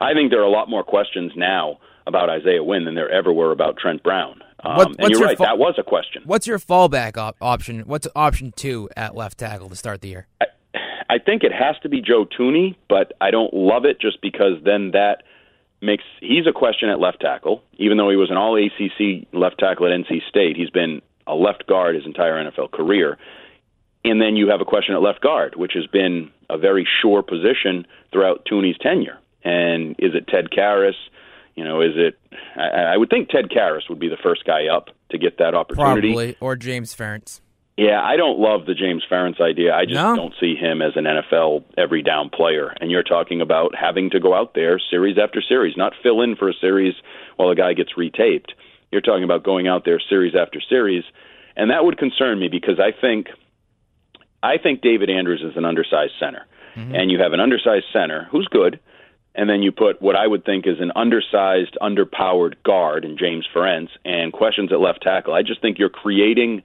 [0.00, 3.30] I think there are a lot more questions now about Isaiah Wynn than there ever
[3.30, 4.40] were about Trent Brown.
[4.64, 6.22] Um, what, and you're right, fa- that was a question.
[6.24, 7.80] What's your fallback op- option?
[7.80, 10.26] What's option two at left tackle to start the year?
[10.40, 10.46] I,
[11.10, 14.54] I think it has to be Joe Thuney, but I don't love it just because
[14.64, 15.24] then that
[15.82, 17.62] makes he's a question at left tackle.
[17.74, 21.34] Even though he was an All ACC left tackle at NC State, he's been a
[21.34, 23.18] left guard his entire NFL career.
[24.04, 27.22] And then you have a question at left guard, which has been a very sure
[27.22, 29.18] position throughout Thuney's tenure.
[29.44, 30.94] And is it Ted Karras?
[31.54, 32.18] You know, is it?
[32.56, 35.54] I, I would think Ted Karras would be the first guy up to get that
[35.54, 36.08] opportunity.
[36.08, 37.40] Probably, or James Ferentz.
[37.76, 39.74] Yeah, I don't love the James Ferentz idea.
[39.74, 40.14] I just no?
[40.14, 42.74] don't see him as an NFL every down player.
[42.80, 46.36] And you're talking about having to go out there series after series, not fill in
[46.36, 46.94] for a series
[47.36, 48.50] while a guy gets retaped
[48.90, 51.04] You're talking about going out there series after series,
[51.56, 53.28] and that would concern me because I think
[54.42, 56.94] I think David Andrews is an undersized center, mm-hmm.
[56.94, 58.80] and you have an undersized center who's good,
[59.34, 63.46] and then you put what I would think is an undersized, underpowered guard in James
[63.54, 65.34] Ferentz, and questions at left tackle.
[65.34, 66.62] I just think you're creating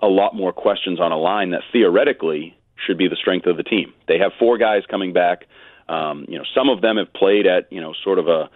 [0.00, 2.56] a lot more questions on a line that theoretically
[2.86, 3.92] should be the strength of the team.
[4.06, 5.46] They have four guys coming back.
[5.88, 8.48] Um, you know, some of them have played at you know sort of a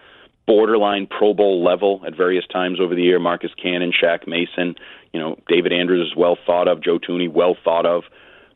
[0.49, 3.19] borderline Pro Bowl level at various times over the year.
[3.19, 4.73] Marcus Cannon, Shaq Mason,
[5.13, 6.83] you know, David Andrews is well thought of.
[6.83, 8.01] Joe Thuney, well thought of.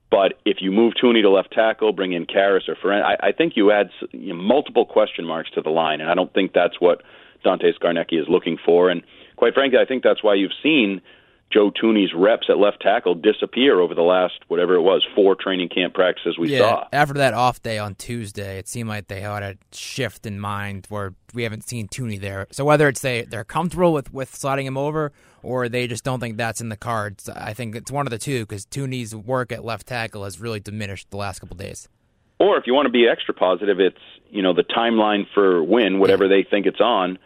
[0.09, 3.31] But if you move Thuney to left tackle, bring in Karras or Ferentz, I, I
[3.31, 6.53] think you add you know, multiple question marks to the line, and I don't think
[6.53, 7.03] that's what
[7.43, 8.89] Dante Scarnecchia is looking for.
[8.89, 9.03] And
[9.35, 10.99] quite frankly, I think that's why you've seen
[11.53, 15.69] Joe Thuney's reps at left tackle disappear over the last whatever it was four training
[15.69, 16.87] camp practices we yeah, saw.
[16.91, 20.87] After that off day on Tuesday, it seemed like they had a shift in mind
[20.89, 22.47] where we haven't seen Thuney there.
[22.51, 25.11] So whether it's they they're comfortable with with sliding him over
[25.43, 28.17] or they just don't think that's in the cards, I think it's one of the
[28.17, 31.87] two because Thuney's work at left tackle has really diminished the last couple days.
[32.39, 33.95] Or if you want to be extra positive, it's
[34.29, 36.37] you know the timeline for when whatever yeah.
[36.37, 37.19] they think it's on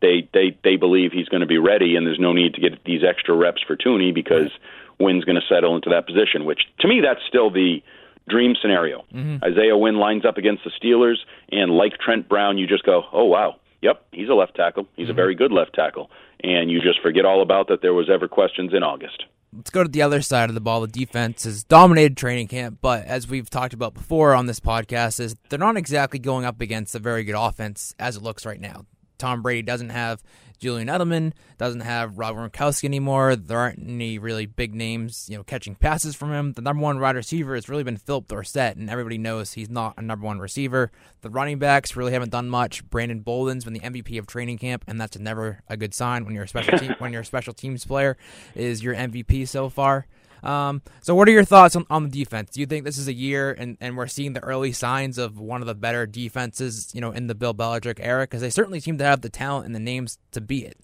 [0.00, 2.84] they they they believe he's going to be ready, and there's no need to get
[2.84, 4.50] these extra reps for Thuney because
[4.98, 6.44] Wynn's going to settle into that position.
[6.44, 7.82] Which to me, that's still the
[8.28, 9.04] dream scenario.
[9.12, 9.44] Mm-hmm.
[9.44, 11.16] Isaiah Wynn lines up against the Steelers,
[11.50, 14.86] and like Trent Brown, you just go, "Oh wow, yep, he's a left tackle.
[14.96, 15.12] He's mm-hmm.
[15.12, 16.10] a very good left tackle,"
[16.42, 19.24] and you just forget all about that there was ever questions in August.
[19.56, 20.80] Let's go to the other side of the ball.
[20.80, 25.20] The defense has dominated training camp, but as we've talked about before on this podcast,
[25.20, 28.60] is they're not exactly going up against a very good offense as it looks right
[28.60, 28.84] now.
[29.18, 30.22] Tom Brady doesn't have
[30.58, 33.36] Julian Edelman, doesn't have Rob Gronkowski anymore.
[33.36, 36.52] There aren't any really big names, you know, catching passes from him.
[36.52, 39.94] The number one wide receiver has really been Phillip Dorsett, and everybody knows he's not
[39.98, 40.90] a number one receiver.
[41.20, 42.88] The running backs really haven't done much.
[42.88, 46.34] Brandon Bolden's been the MVP of training camp, and that's never a good sign when
[46.34, 48.16] you're a special team when you're a special teams player.
[48.54, 50.06] Is your MVP so far?
[50.44, 52.50] Um, so, what are your thoughts on, on the defense?
[52.50, 55.38] Do you think this is a year and, and we're seeing the early signs of
[55.38, 58.24] one of the better defenses, you know, in the Bill Belichick era?
[58.24, 60.78] Because they certainly seem to have the talent and the names to be it.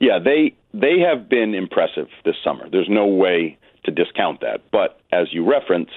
[0.00, 2.68] Yeah, they they have been impressive this summer.
[2.68, 4.62] There's no way to discount that.
[4.72, 5.90] But as you reference,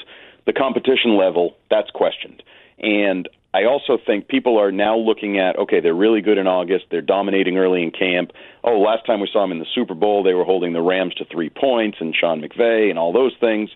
[0.45, 2.43] the competition level that's questioned,
[2.79, 6.85] and I also think people are now looking at okay, they're really good in August,
[6.89, 8.31] they're dominating early in camp.
[8.63, 11.13] Oh, last time we saw them in the Super Bowl, they were holding the Rams
[11.15, 13.69] to three points and Sean McVay and all those things.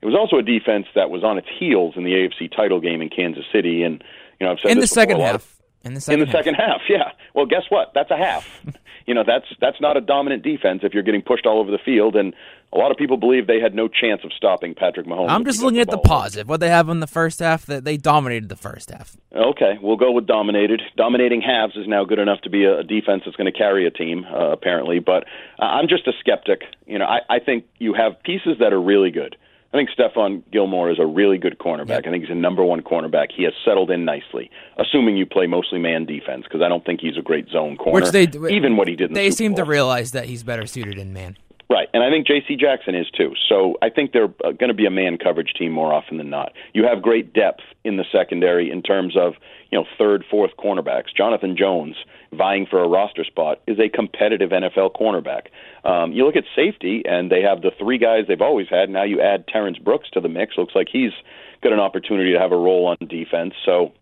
[0.00, 3.00] It was also a defense that was on its heels in the AFC title game
[3.00, 4.02] in Kansas City, and
[4.40, 5.51] you know I've said in the second before, half.
[5.84, 6.44] In the second, in the half.
[6.44, 7.10] second half, yeah.
[7.34, 7.92] Well, guess what?
[7.94, 8.46] That's a half.
[9.06, 11.78] you know, that's that's not a dominant defense if you're getting pushed all over the
[11.84, 12.16] field.
[12.16, 12.34] And
[12.72, 15.30] a lot of people believe they had no chance of stopping Patrick Mahomes.
[15.30, 16.48] I'm just looking the at the positive.
[16.48, 19.16] What they have in the first half, that they dominated the first half.
[19.34, 20.82] Okay, we'll go with dominated.
[20.96, 23.90] Dominating halves is now good enough to be a, defense that's going to carry a
[23.90, 25.00] team, uh, apparently.
[25.00, 25.24] But
[25.58, 26.62] uh, I'm just a skeptic.
[26.86, 29.36] You know, I, I think you have pieces that are really good.
[29.72, 31.88] I think Stephon Gilmore is a really good cornerback.
[31.88, 32.06] Yep.
[32.06, 33.28] I think he's a number one cornerback.
[33.34, 37.00] He has settled in nicely, assuming you play mostly man defense, because I don't think
[37.00, 38.00] he's a great zone corner.
[38.00, 39.14] Which they even what he did.
[39.14, 41.38] they the seem to realize that he's better suited in man.
[41.72, 42.56] Right, and I think J.C.
[42.56, 43.32] Jackson is too.
[43.48, 46.28] So I think they're uh, going to be a man coverage team more often than
[46.28, 46.52] not.
[46.74, 49.36] You have great depth in the secondary in terms of
[49.70, 51.16] you know third, fourth cornerbacks.
[51.16, 51.96] Jonathan Jones
[52.30, 55.46] vying for a roster spot is a competitive NFL cornerback.
[55.82, 58.90] Um, you look at safety, and they have the three guys they've always had.
[58.90, 60.58] Now you add Terrence Brooks to the mix.
[60.58, 61.12] Looks like he's
[61.62, 63.54] got an opportunity to have a role on defense.
[63.64, 63.92] So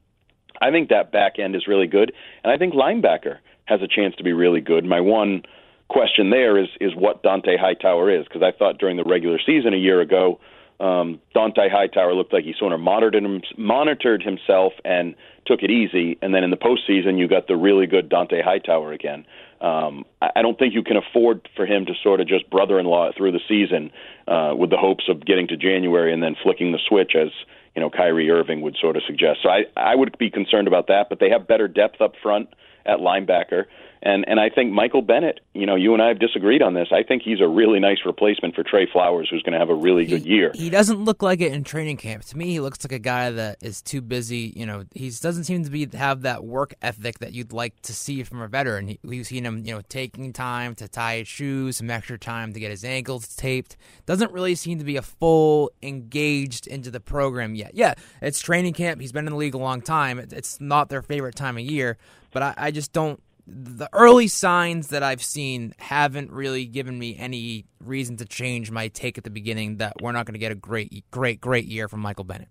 [0.60, 4.16] I think that back end is really good, and I think linebacker has a chance
[4.16, 4.84] to be really good.
[4.84, 5.44] My one
[5.90, 9.74] question there is is what Dont'a Hightower is because I thought during the regular season
[9.74, 10.40] a year ago
[10.80, 15.70] um, Dont'a Hightower looked like he sort of monitored him, monitored himself and took it
[15.70, 19.26] easy, and then in the postseason you got the really good Dont'a Hightower again.
[19.60, 23.12] Um, I, I don't think you can afford for him to sort of just brother-in-law
[23.14, 23.90] through the season
[24.26, 27.28] uh, with the hopes of getting to January and then flicking the switch as
[27.76, 29.40] you know Kyrie Irving would sort of suggest.
[29.42, 32.48] So I I would be concerned about that, but they have better depth up front
[32.86, 33.66] at linebacker.
[34.02, 36.88] And and I think Michael Bennett, you know, you and I have disagreed on this.
[36.90, 39.74] I think he's a really nice replacement for Trey Flowers, who's going to have a
[39.74, 40.52] really he, good year.
[40.54, 42.24] He doesn't look like it in training camp.
[42.26, 44.54] To me, he looks like a guy that is too busy.
[44.56, 47.92] You know, he doesn't seem to be have that work ethic that you'd like to
[47.92, 48.88] see from a veteran.
[48.88, 52.54] He, we've seen him, you know, taking time to tie his shoes, some extra time
[52.54, 53.76] to get his ankles taped.
[54.06, 57.72] Doesn't really seem to be a full engaged into the program yet.
[57.74, 59.02] Yeah, it's training camp.
[59.02, 60.18] He's been in the league a long time.
[60.18, 61.98] It's not their favorite time of year,
[62.30, 63.20] but I, I just don't
[63.52, 68.88] the early signs that I've seen haven't really given me any reason to change my
[68.88, 71.88] take at the beginning that we're not going to get a great, great, great year
[71.88, 72.48] from Michael Bennett.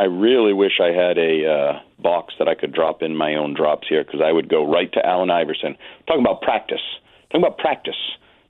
[0.00, 3.54] I really wish I had a uh, box that I could drop in my own
[3.54, 5.76] drops here because I would go right to Allen Iverson.
[6.06, 6.80] Talking about practice,
[7.30, 7.96] talking about practice,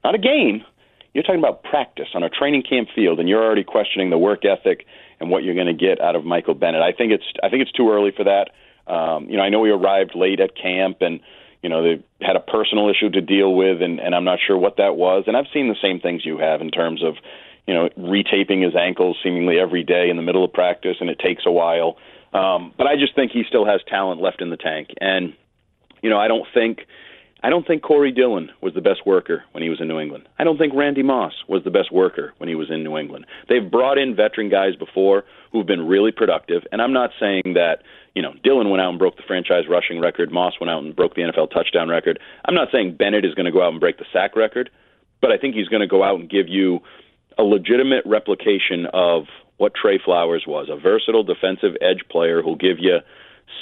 [0.04, 0.62] not a game.
[1.14, 4.44] You're talking about practice on a training camp field, and you're already questioning the work
[4.44, 4.84] ethic
[5.20, 6.82] and what you're going to get out of Michael Bennett.
[6.82, 8.50] I think it's I think it's too early for that.
[8.92, 11.20] Um, you know, I know he arrived late at camp, and
[11.62, 14.56] you know they had a personal issue to deal with, and, and I'm not sure
[14.56, 15.24] what that was.
[15.26, 17.14] And I've seen the same things you have in terms of
[17.66, 21.18] you know retaping his ankles seemingly every day in the middle of practice, and it
[21.18, 21.96] takes a while.
[22.32, 25.34] Um, but I just think he still has talent left in the tank, and
[26.02, 26.80] you know I don't think
[27.42, 30.28] I don't think Corey Dillon was the best worker when he was in New England.
[30.38, 33.26] I don't think Randy Moss was the best worker when he was in New England.
[33.48, 37.82] They've brought in veteran guys before who've been really productive, and I'm not saying that,
[38.18, 40.96] you know, Dillon went out and broke the franchise rushing record, Moss went out and
[40.96, 42.18] broke the NFL touchdown record.
[42.44, 44.70] I'm not saying Bennett is going to go out and break the sack record,
[45.20, 46.80] but I think he's going to go out and give you
[47.38, 49.26] a legitimate replication of
[49.58, 52.98] what Trey Flowers was, a versatile defensive edge player who'll give you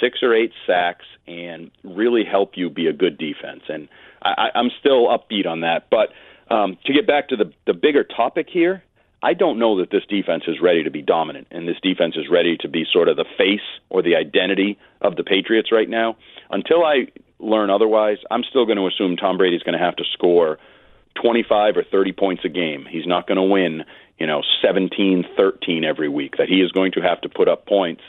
[0.01, 3.61] six or eight sacks and really help you be a good defense.
[3.69, 3.91] And
[4.23, 5.89] I, I'm still upbeat on that.
[5.91, 6.09] But
[6.51, 8.83] um, to get back to the the bigger topic here,
[9.23, 12.29] I don't know that this defense is ready to be dominant, and this defense is
[12.31, 16.17] ready to be sort of the face or the identity of the Patriots right now.
[16.51, 20.05] Until I learn otherwise, I'm still going to assume Tom Brady's going to have to
[20.13, 20.59] score
[21.23, 22.87] 25 or 30 points a game.
[22.89, 23.85] He's not going to win,
[24.19, 26.37] you know, 17-13 every week.
[26.37, 28.03] That he is going to have to put up points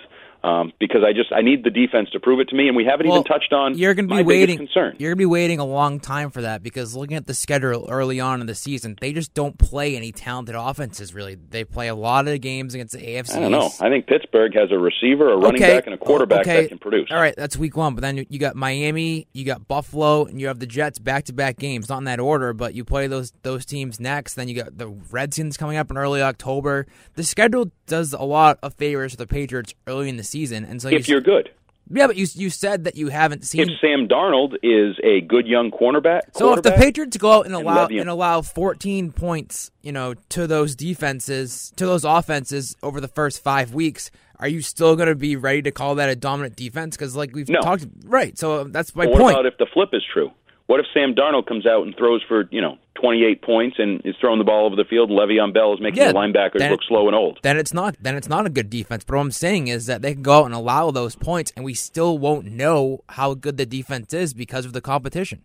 [0.48, 2.86] um, because I just I need the defense to prove it to me, and we
[2.86, 4.58] haven't Well, even touched on You're going to be waiting.
[4.58, 4.96] concern.
[5.00, 7.88] You're going to be waiting a long time for that because looking at the schedule
[7.90, 11.14] early on in the season, they just don't play any talented offenses.
[11.14, 13.36] Really, they play a lot of games against the AFC.
[13.36, 13.70] I don't know.
[13.82, 15.76] I think Pittsburgh has a receiver, a running Okay.
[15.76, 16.62] back, and a quarterback okay.
[16.62, 17.10] that can produce.
[17.12, 17.96] All right, that's week one.
[17.96, 21.34] But then you got Miami, you got Buffalo, and you have the Jets back to
[21.34, 21.90] back games.
[21.90, 24.36] Not in that order, but you play those those teams next.
[24.36, 26.86] Then you got the Redskins coming up in early October.
[27.16, 30.82] The schedule does a lot of favors for the Patriots early in the season, and
[30.82, 31.50] so If you, you're good,
[31.90, 33.62] yeah, but you you said that you haven't seen.
[33.62, 33.80] if.
[33.80, 37.64] Sam Darnold is a good young cornerback, So if the Patriots go out and and
[37.66, 43.00] allow Le'Veon- and allow 14 points, you know, to those defenses, to those offenses over
[43.00, 46.16] the first five weeks, are you still going to be ready to call that a
[46.16, 46.96] dominant defense?
[46.98, 47.62] Because like we've No.
[47.62, 48.38] talked, right?
[48.38, 49.34] So that's my what point.
[49.36, 50.32] about if the flip is true?
[50.68, 54.16] What if Sam Darnold comes out and throws for you know 28 points and is
[54.20, 56.82] throwing the ball over the field, and Le'Veon Bell is making Yeah, the linebackers look
[56.88, 57.40] slow and old?
[57.42, 59.04] then it's not then it's not a good defense.
[59.04, 61.64] But what I'm saying is that they can go out and allow those points, and
[61.66, 65.42] we still won't know how good the defense is because of the competition.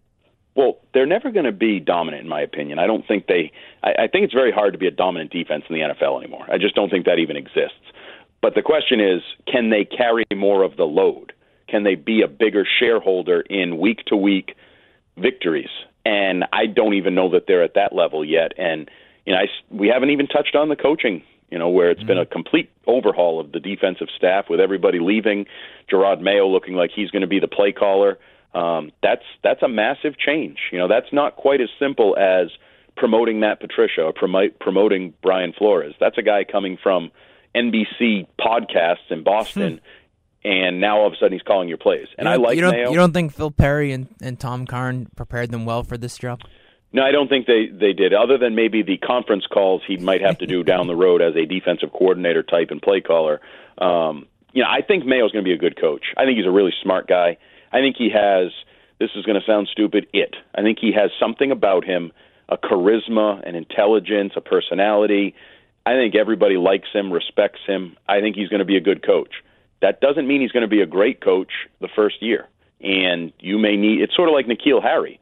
[0.54, 2.78] Well, they're never going to be dominant, in my opinion.
[2.78, 3.52] I don't think they.
[3.82, 6.44] I, I think it's very hard to be a dominant defense in the NFL anymore.
[6.50, 7.78] I just don't think that even exists.
[8.42, 11.32] But the question is, can they carry more of the load?
[11.68, 14.56] Can they be a bigger shareholder in week to week
[15.16, 15.70] victories?
[16.04, 18.52] And I don't even know that they're at that level yet.
[18.58, 18.90] And
[19.24, 21.22] you know, I, we haven't even touched on the coaching.
[21.50, 25.44] You know, where it's been a complete overhaul of the defensive staff with everybody leaving,
[25.86, 28.18] Jerod Mayo looking like he's going to be the play caller.
[28.54, 30.58] Um, that's that's a massive change.
[30.72, 32.48] You know, that's not quite as simple as
[32.96, 35.94] promoting Matt Patricia or promote, promoting Brian Flores.
[36.00, 37.10] That's a guy coming from
[37.54, 39.80] NBC podcasts in Boston,
[40.44, 42.08] and now all of a sudden he's calling your plays.
[42.18, 42.90] And I like you don't Mayo.
[42.90, 46.40] you don't think Phil Perry and, and Tom Curran prepared them well for this job?
[46.92, 48.12] No, I don't think they they did.
[48.12, 51.34] Other than maybe the conference calls he might have to do down the road as
[51.36, 53.40] a defensive coordinator type and play caller.
[53.78, 56.04] Um, you know, I think Mayo's going to be a good coach.
[56.16, 57.38] I think he's a really smart guy.
[57.72, 58.52] I think he has.
[58.98, 60.06] This is going to sound stupid.
[60.12, 60.36] It.
[60.54, 62.12] I think he has something about him,
[62.48, 65.34] a charisma, an intelligence, a personality.
[65.84, 67.96] I think everybody likes him, respects him.
[68.06, 69.32] I think he's going to be a good coach.
[69.82, 72.48] That doesn't mean he's going to be a great coach the first year.
[72.80, 74.00] And you may need.
[74.00, 75.20] It's sort of like N'Keal Harry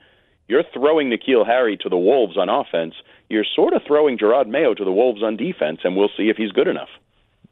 [0.51, 2.95] you're throwing N'Keal Harry to the Wolves on offense.
[3.29, 6.37] You're sort of throwing Jerod Mayo to the Wolves on defense, and we'll see if
[6.37, 6.89] he's good enough.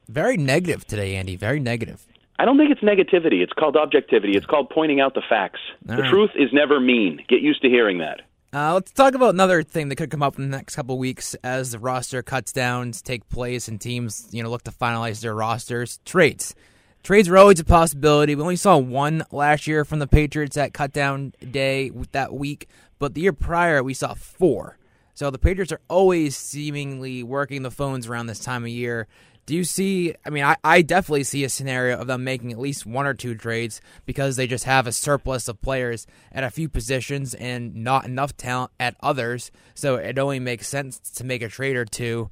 [0.08, 1.36] Very negative today, Andy.
[1.36, 2.04] Very negative.
[2.40, 3.40] I don't think it's negativity.
[3.40, 4.36] It's called objectivity.
[4.36, 5.60] It's called pointing out the facts.
[5.88, 6.10] All the right.
[6.10, 7.24] truth is never mean.
[7.28, 8.22] Get used to hearing that.
[8.52, 10.98] Uh, let's talk about another thing that could come up in the next couple of
[10.98, 15.20] weeks as the roster cuts downs take place and teams, you know, look to finalize
[15.20, 16.00] their rosters.
[16.04, 16.54] Trades.
[17.02, 18.34] Trades are always a possibility.
[18.34, 22.68] We only saw one last year from the Patriots at cut down day that week,
[22.98, 24.78] but the year prior we saw four.
[25.14, 29.08] So the Patriots are always seemingly working the phones around this time of year.
[29.46, 30.14] Do you see?
[30.26, 33.14] I mean, I, I definitely see a scenario of them making at least one or
[33.14, 37.74] two trades because they just have a surplus of players at a few positions and
[37.74, 39.50] not enough talent at others.
[39.74, 42.30] So it only makes sense to make a trade or two.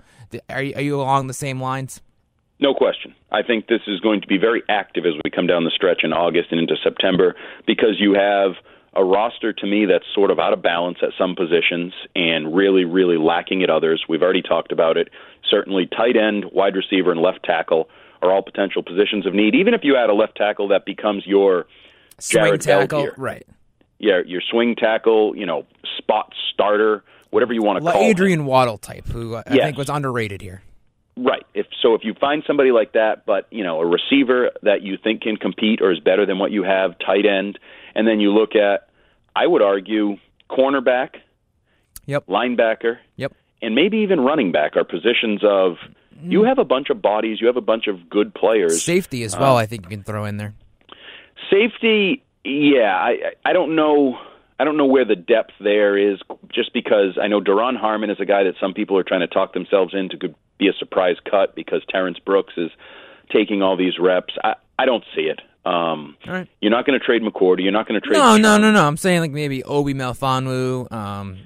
[0.49, 2.03] Are you, are you along the same lines?
[2.61, 3.16] No question.
[3.31, 6.03] I think this is going to be very active as we come down the stretch
[6.05, 7.35] in August and into September
[7.67, 8.53] because you have
[8.95, 12.85] a roster to me that's sort of out of balance at some positions and really,
[12.85, 14.05] really lacking at others.
[14.09, 15.09] We've already talked about it.
[15.51, 17.89] Certainly, tight end, wide receiver, and left tackle
[18.23, 19.55] are all potential positions of need.
[19.55, 21.67] Even if you add a left tackle that becomes your
[22.19, 23.47] Swing Jared tackle, right?
[23.99, 25.67] your your swing tackle, you know,
[25.99, 28.11] spot starter, whatever you want to Like call him.
[28.11, 29.65] Adrian Waddle type, who uh, I Yes.
[29.67, 30.63] think was underrated here.
[31.17, 31.45] Right.
[31.55, 34.99] If so, if you find somebody like that, but you know, a receiver that you
[35.03, 37.59] think can compete or is better than what you have, tight end,
[37.95, 38.89] and then you look at,
[39.35, 40.19] I would argue,
[40.51, 41.17] cornerback,
[42.07, 42.27] Yep.
[42.27, 43.33] linebacker, Yep.
[43.63, 45.79] and maybe even running back are positions of.
[46.23, 47.41] You have a bunch of bodies.
[47.43, 48.83] You have a bunch of good players.
[48.83, 50.55] Safety as Uh, well, I think you can throw in there.
[51.51, 54.19] Safety, yeah, I I don't know.
[54.59, 56.19] I don't know where the depth there is,
[56.53, 59.27] just because I know Duron Harmon is a guy that some people are trying to
[59.27, 60.17] talk themselves into
[60.59, 62.71] be a surprise cut because Terrence Brooks is
[63.33, 64.35] taking all these reps.
[64.45, 65.41] I I don't see it.
[65.65, 66.47] Um, right.
[66.61, 67.63] You're not going to trade McCourty.
[67.65, 68.19] You're not going to trade.
[68.19, 68.87] No, no, no, no.
[68.87, 70.93] I'm saying like maybe Obi Melifonwu.
[70.93, 71.39] Um,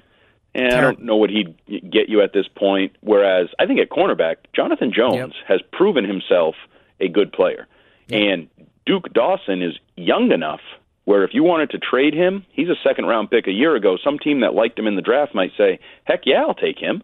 [0.53, 1.55] And I don't know what he'd
[1.89, 2.95] get you at this point.
[3.01, 5.29] Whereas I think at cornerback, Jonathan Jones Yep.
[5.47, 6.55] has proven himself
[6.99, 7.67] a good player.
[8.11, 8.47] And
[8.85, 10.59] Duke Dawson is young enough
[11.05, 13.97] where if you wanted to trade him, he's a second round pick a year ago.
[14.03, 17.01] Some team that liked him in the draft might say, heck yeah, I'll take him.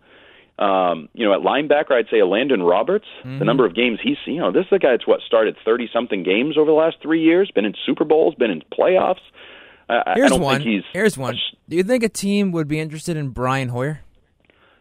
[0.59, 3.05] Um, you know, at linebacker, I'd say Elandon Roberts.
[3.19, 3.39] Mm-hmm.
[3.39, 5.87] The number of games he's, you know, this is a guy that's what started thirty
[5.93, 7.51] something games over the last three years.
[7.53, 9.21] Been in Super Bowls, been in playoffs.
[9.87, 10.57] I, I here's don't one.
[10.61, 11.35] think he's Here's one.
[11.69, 14.01] Do you think a team would be interested in Brian Hoyer?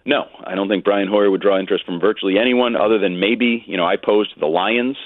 [0.06, 3.64] No, I don't think Brian Hoyer would draw interest from virtually anyone other than maybe,
[3.66, 4.96] you know, I posed the Lions.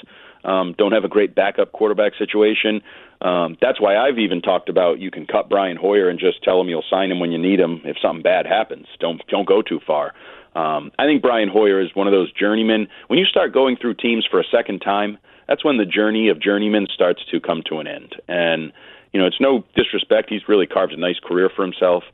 [0.44, 2.82] Um, don't have a great backup quarterback situation.
[3.20, 6.60] Um, that's why I've even talked about you can cut Brian Hoyer and just tell
[6.60, 8.86] him you'll sign him when you need him if something bad happens.
[8.98, 10.14] Don't don't go too far.
[10.54, 12.88] Um, I think Brian Hoyer is one of those journeymen.
[13.08, 16.40] When you start going through teams for a second time, that's when the journey of
[16.40, 18.14] journeymen starts to come to an end.
[18.28, 18.72] And
[19.12, 20.30] you know, it's no disrespect.
[20.30, 22.04] He's really carved a nice career for himself.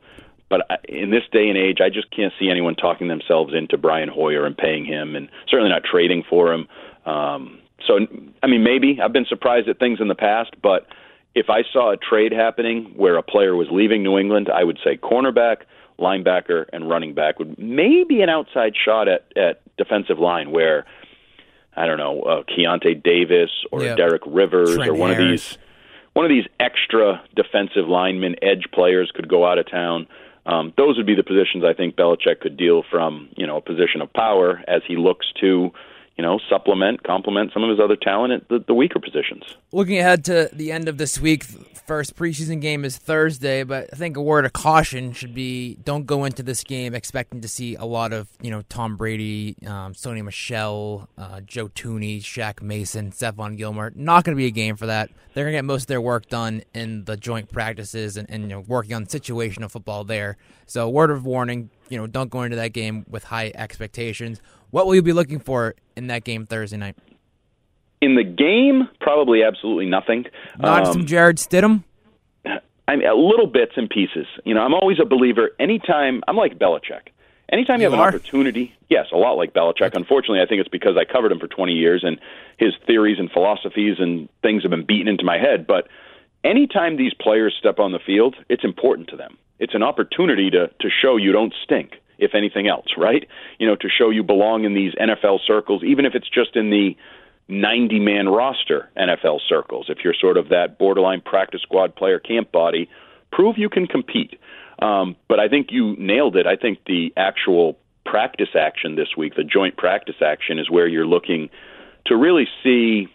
[0.49, 4.09] But in this day and age, I just can't see anyone talking themselves into Brian
[4.09, 6.67] Hoyer and paying him, and certainly not trading for him.
[7.05, 7.99] Um, so,
[8.41, 10.87] I mean, maybe I've been surprised at things in the past, but
[11.35, 14.79] if I saw a trade happening where a player was leaving New England, I would
[14.83, 15.57] say cornerback,
[15.99, 20.85] linebacker, and running back would maybe an outside shot at at defensive line where
[21.75, 23.95] I don't know uh, Keionta Davis or Yeah.
[23.95, 25.57] Derek Rivers Trent or one of these
[26.13, 30.07] one of these extra defensive linemen, edge players could go out of town.
[30.47, 33.61] Um, those would be the positions I think Belichick could deal from, you know, a
[33.61, 35.71] position of power as he looks to,
[36.17, 39.43] you know, supplement, complement some of his other talent at the, the weaker positions.
[39.71, 43.95] Looking ahead to the end of this week, first preseason game is Thursday, but I
[43.95, 47.75] think a word of caution should be don't go into this game expecting to see
[47.75, 53.11] a lot of, you know, Tom Brady, um, Sony Michel, uh, Joe Thuney, Shaq Mason,
[53.11, 53.91] Stephon Gilmore.
[53.95, 55.11] Not going to be a game for that.
[55.33, 58.41] They're going to get most of their work done in the joint practices and, and
[58.43, 60.37] you know, working on situational football there.
[60.65, 64.41] So, word of warning, you know, don't go into that game with high expectations.
[64.71, 66.95] What will you be looking for in that game Thursday night?
[68.01, 70.25] In the game, probably absolutely nothing.
[70.59, 71.83] Not Um, some Jarrett Stidham?
[72.89, 74.27] I mean, little bits and pieces.
[74.45, 75.51] You know, I'm always a believer.
[75.59, 77.09] Anytime I'm like Belichick.
[77.51, 78.09] Anytime you, You have are?
[78.09, 79.93] an opportunity, yes, a lot like Belichick.
[79.95, 82.19] Unfortunately, I think it's because I covered him for 20 years and
[82.57, 85.65] his theories and philosophies and things have been beaten into my head.
[85.65, 85.87] But
[86.43, 89.37] anytime these players step on the field, it's important to them.
[89.59, 93.27] It's an opportunity to to show you don't stink, if anything else, right?
[93.59, 96.69] You know, to show you belong in these NFL circles, even if it's just in
[96.69, 96.95] the
[97.49, 99.85] 90 man roster NFL circles.
[99.89, 102.89] If you're sort of that borderline practice squad player camp body,
[103.31, 104.39] prove you can compete.
[104.79, 106.45] Um, but I think you nailed it.
[106.45, 111.07] I think the actual practice action this week, the joint practice action, is where you're
[111.07, 111.49] looking
[112.05, 113.07] to really see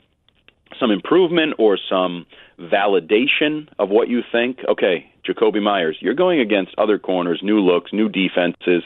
[0.78, 2.26] some improvement or some
[2.58, 4.58] validation of what you think.
[4.68, 8.82] Okay, Jakobi Meyers, you're going against other corners, new looks, new defenses.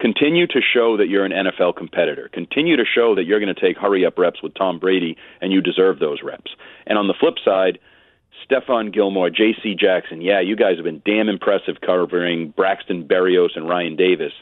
[0.00, 2.30] Continue to show that you're an NFL competitor.
[2.32, 5.52] Continue to show that you're going to take hurry up reps with Tom Brady and
[5.52, 6.52] you deserve those reps.
[6.86, 7.78] And on the flip side,
[8.48, 9.74] Stephon Gilmore, J.C.
[9.74, 14.32] Jackson, yeah, you guys have been damn impressive covering Braxton Berrios and Ryan Davis.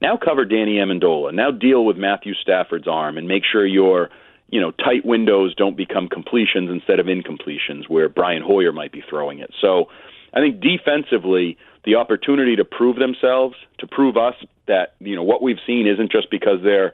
[0.00, 1.34] Now cover Danny Amendola.
[1.34, 4.10] Now deal with Matthew Stafford's arm and make sure your
[4.54, 9.02] you know tight windows don't become completions instead of incompletions where Brian Hoyer might be
[9.10, 9.50] throwing it.
[9.60, 9.86] So
[10.32, 14.36] I think defensively the opportunity to prove themselves, to prove us
[14.68, 16.92] that you know what we've seen isn't just because they're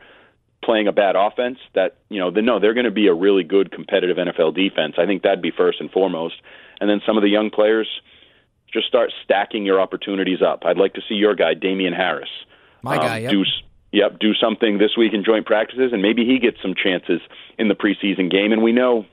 [0.64, 3.44] playing a bad offense that you know they no they're going to be a really
[3.44, 4.94] good competitive NFL defense.
[4.96, 6.36] I think that'd be first and foremost,
[6.80, 7.88] and then some of the young players
[8.72, 10.62] just start stacking your opportunities up.
[10.64, 12.30] I'd like to see your guy Damien Harris
[12.82, 13.32] My guy, um, yep.
[13.32, 13.44] do
[13.92, 17.20] yep do something this week in joint practices, and maybe he gets some chances
[17.58, 18.52] in the preseason game.
[18.52, 19.06] And we know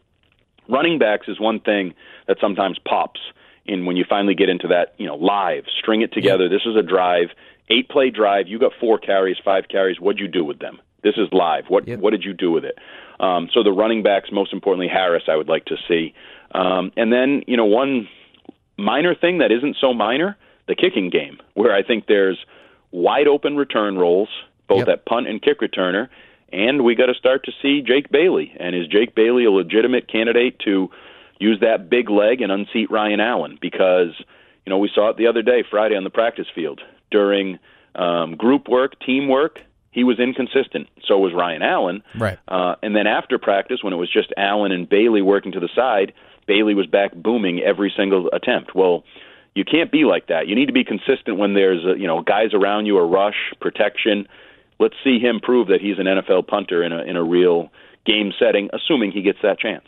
[0.70, 1.94] running backs is one thing
[2.28, 3.20] that sometimes pops
[3.66, 6.50] in when you finally get into that you know live string it together.
[6.50, 7.30] This is a drive,
[7.70, 8.48] eight play drive.
[8.48, 10.00] You got four carries, five carries.
[10.00, 10.80] What'd you do with them?
[11.04, 11.66] This is live.
[11.68, 12.00] What Yep.
[12.00, 12.78] what did you do with it?
[13.20, 16.14] Um, so the running backs, most importantly Harris, I would like to see,
[16.54, 18.08] um, and then you know one
[18.78, 22.38] minor thing that isn't so minor, the kicking game, where I think there's
[22.92, 24.30] wide open return roles,
[24.68, 24.90] both Yep.
[24.90, 26.10] at punt and kick returner,
[26.52, 28.54] and we got to start to see Jake Bailey.
[28.60, 30.90] And is Jake Bailey a legitimate candidate to
[31.40, 33.58] use that big leg and unseat Ryan Allen?
[33.62, 34.14] Because
[34.66, 37.60] you know we saw it the other day, Friday on the practice field during
[37.96, 39.60] um, group work, teamwork.
[39.92, 40.90] He was inconsistent.
[41.08, 42.04] So was Ryan Allen.
[42.16, 42.38] Right.
[42.48, 45.70] Uh, and then after practice, when it was just Allen and Bailey working to the
[45.76, 46.14] side,
[46.46, 48.76] Bailey was back booming every single attempt.
[48.76, 49.04] Well,
[49.56, 50.48] you can't be like that.
[50.48, 53.54] You need to be consistent when there's uh, you know guys around you, a rush,
[53.60, 54.28] protection.
[54.80, 57.70] Let's see him prove that he's an NFL punter in a in a real
[58.06, 59.86] game setting, assuming he gets that chance.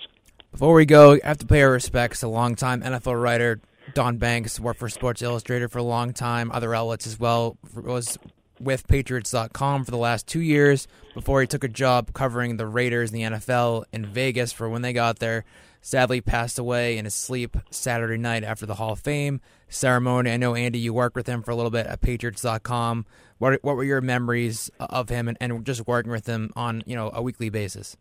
[0.52, 3.62] Before we go, I have to pay our respects to longtime NFL writer
[3.94, 7.58] Don Banks, worked for Sports Illustrated for a long time, other outlets as well.
[7.76, 8.18] Was
[8.60, 13.12] with Patriots.com for the last two years before he took a job covering the Raiders
[13.12, 15.46] and the NFL in Vegas for when they got there.
[15.82, 20.32] Sadly, passed away in his sleep Saturday night after the Hall of Fame ceremony.
[20.32, 23.06] I know Andy, you worked with him for a little bit at Patriots.com.
[23.38, 26.96] What what were your memories of him and, and just working with him on you
[26.96, 27.96] know a weekly basis?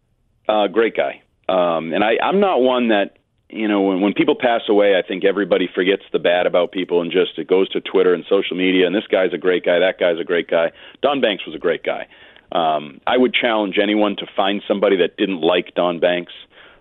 [0.49, 1.23] Uh, great guy.
[1.49, 3.19] Um, and I, I'm not one that,
[3.49, 7.01] you know, when, when people pass away, I think everybody forgets the bad about people
[7.01, 8.87] and just it goes to Twitter and social media.
[8.87, 9.79] And this guy's a great guy.
[9.79, 10.73] That guy's a great guy.
[11.03, 12.07] Don Banks was a great guy.
[12.51, 16.33] Um, I would challenge anyone to find somebody that didn't like Don Banks.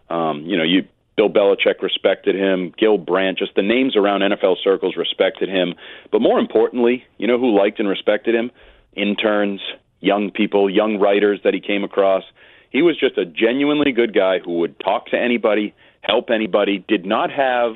[0.10, 0.88] Um, you know, you
[1.18, 2.74] Bill Belichick respected him.
[2.78, 5.74] Gil Brandt, just the names around NFL circles respected him.
[6.12, 8.52] But more importantly, you know who liked and respected him?
[8.96, 9.60] Interns,
[10.00, 12.24] young people, young writers that he came across.
[12.70, 16.86] He was just a genuinely good guy who would talk to anybody, help anybody.
[16.88, 17.76] Did not have,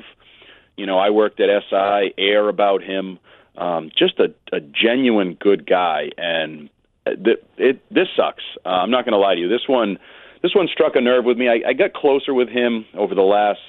[0.76, 3.18] you know, I worked at SI, air about him.
[3.56, 6.70] Um, just a, a genuine good guy, and
[7.04, 8.42] th- it, this sucks.
[8.64, 9.48] Uh, I'm not going to lie to you.
[9.48, 9.98] This one,
[10.42, 11.48] this one struck a nerve with me.
[11.48, 13.60] I, I got closer with him over the last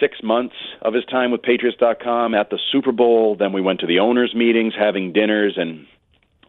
[0.00, 3.36] six months of his time with Patriots.com at the Super Bowl.
[3.36, 5.86] Then we went to the owners' meetings, having dinners, and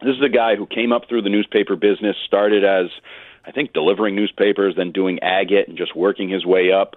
[0.01, 2.87] this is a guy who came up through the newspaper business, started as
[3.45, 6.95] I think delivering newspapers, then doing agate and just working his way up,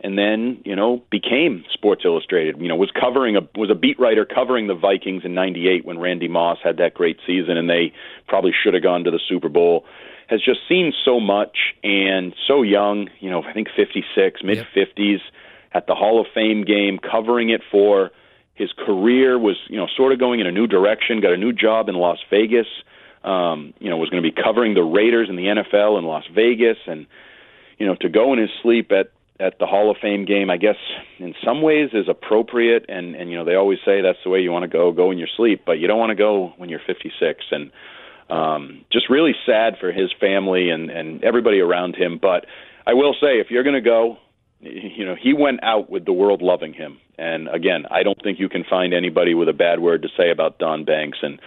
[0.00, 2.60] and then you know became Sports Illustrated.
[2.60, 5.98] You know was covering a was a beat writer covering the Vikings in '98 when
[5.98, 7.92] Randy Moss had that great season, and they
[8.26, 9.84] probably should have gone to the Super Bowl.
[10.30, 13.10] Has just seen so much and so young.
[13.18, 15.18] You know I think 56, mid 50s
[15.72, 18.10] at the Hall of Fame game, covering it for
[18.54, 21.20] his career was you know sort of going in a new direction.
[21.20, 22.66] Got a new job in Las Vegas.
[23.24, 26.24] Um, you know was going to be covering the Raiders in the NFL in Las
[26.34, 27.06] Vegas, and
[27.78, 30.58] you know to go in his sleep at at the Hall of Fame game, I
[30.58, 30.76] guess
[31.18, 32.84] in some ways is appropriate.
[32.88, 35.10] And and you know they always say that's the way you want to go, go
[35.10, 37.44] in your sleep, but you don't want to go when you're 56.
[37.50, 37.72] And
[38.30, 42.18] um, just really sad for his family and and everybody around him.
[42.20, 42.46] But
[42.86, 44.18] I will say, if you're going to go,
[44.60, 46.98] you know he went out with the world loving him.
[47.18, 50.30] And again, I don't think you can find anybody with a bad word to say
[50.30, 51.18] about Don Banks.
[51.22, 51.38] And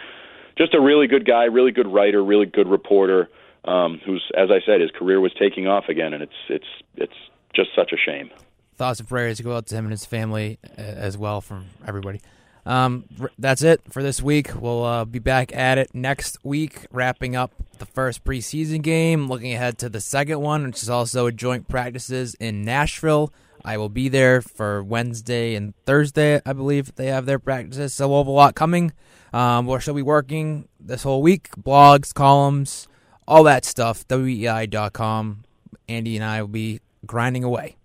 [0.57, 3.29] just a really good guy, really good writer, really good reporter.
[3.65, 7.13] Um, who's, as I said, his career was taking off again, and it's it's it's
[7.55, 8.29] just such a shame.
[8.75, 12.19] thoughts and prayers go out to him and his family uh, as well from everybody.
[12.65, 13.05] Um,
[13.37, 14.51] that's it for this week.
[14.55, 19.53] We'll uh, be back at it next week, wrapping up the first preseason game, looking
[19.53, 23.33] ahead to the second one, which is also joint practices in Nashville.
[23.65, 27.93] I will be there for Wednesday and Thursday, I believe they have their practices.
[27.93, 28.93] So we'll have a lot coming.
[29.31, 32.87] Um, we'll still be working this whole week, blogs, columns,
[33.27, 34.07] all that stuff.
[34.07, 35.43] WEEI.com.
[35.89, 37.77] Andy and I will be grinding away.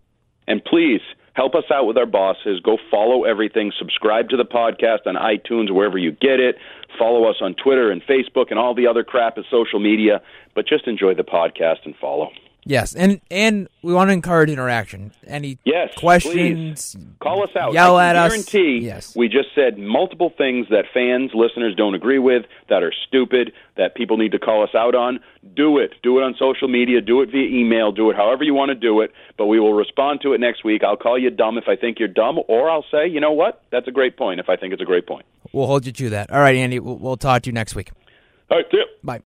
[0.46, 1.00] And please
[1.38, 2.58] help us out with our bosses.
[2.64, 3.70] Go follow everything.
[3.78, 6.56] Subscribe to the podcast on iTunes, wherever you get it.
[6.98, 10.20] Follow us on Twitter and Facebook and all the other crap of social media.
[10.56, 12.30] But just enjoy the podcast and follow.
[12.68, 15.12] Yes, and and we want to encourage interaction.
[15.26, 16.94] Any Yes, questions?
[16.94, 17.06] please.
[17.18, 17.72] Call us out.
[17.72, 18.30] Yell I at can us.
[18.52, 19.16] guarantee Yes.
[19.16, 23.94] we just said multiple things that fans, listeners don't agree with, that are stupid, that
[23.94, 25.18] people need to call us out on.
[25.56, 25.94] Do it.
[26.02, 27.00] Do it on social media.
[27.00, 27.90] Do it via email.
[27.90, 29.12] Do it however you want to do it.
[29.38, 30.84] But we will respond to it next week.
[30.84, 33.62] I'll call you dumb if I think you're dumb, or I'll say, you know what?
[33.70, 35.24] That's a great point if I think it's a great point.
[35.54, 36.30] We'll hold you to that.
[36.30, 36.80] All right, Andy.
[36.80, 37.92] We'll, we'll talk to you next week.
[38.50, 38.84] All right, see ya.
[39.02, 39.16] Bye.